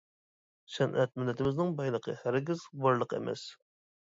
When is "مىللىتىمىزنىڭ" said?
1.19-1.75